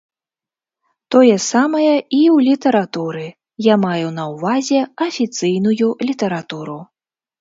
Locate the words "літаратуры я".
2.47-3.75